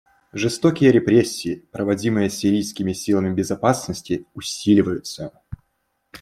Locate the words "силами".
2.91-3.35